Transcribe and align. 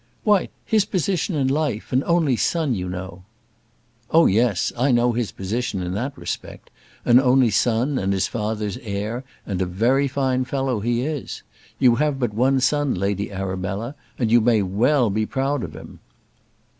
"Why, 0.23 0.49
his 0.65 0.83
position 0.83 1.35
in 1.35 1.47
life; 1.47 1.93
an 1.93 2.03
only 2.07 2.35
son, 2.35 2.73
you 2.73 2.89
know." 2.89 3.21
"Oh, 4.09 4.25
yes; 4.25 4.73
I 4.75 4.91
know 4.91 5.11
his 5.11 5.31
position 5.31 5.83
in 5.83 5.93
that 5.93 6.17
respect; 6.17 6.71
an 7.05 7.19
only 7.19 7.51
son, 7.51 7.99
and 7.99 8.11
his 8.11 8.25
father's 8.25 8.79
heir; 8.81 9.23
and 9.45 9.61
a 9.61 9.65
very 9.67 10.07
fine 10.07 10.43
fellow, 10.43 10.79
he 10.79 11.01
is. 11.01 11.43
You 11.77 11.97
have 11.97 12.17
but 12.19 12.33
one 12.33 12.59
son, 12.61 12.95
Lady 12.95 13.31
Arabella, 13.31 13.93
and 14.17 14.31
you 14.31 14.41
may 14.41 14.63
well 14.63 15.11
be 15.11 15.27
proud 15.27 15.63
of 15.63 15.75
him." 15.75 15.99